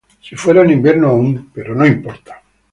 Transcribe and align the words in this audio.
Si 0.19 0.35
fuera 0.35 0.63
en 0.63 0.71
invierno 0.71 1.09
aún. 1.09 1.51
Pero 1.53 1.73
ahora 1.75 1.81
no 1.81 1.85
importa. 1.93 2.41